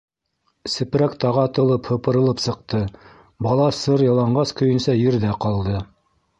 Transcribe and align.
Сепрәк 0.75 1.17
тағатылып 1.23 1.89
һыпырылып 1.91 2.41
сыҡты, 2.45 2.81
бала 3.49 3.69
сыр 3.83 4.07
яланғас 4.09 4.59
көйөнсә 4.63 4.99
ерҙә 5.05 5.39
ҡалды. 5.47 5.81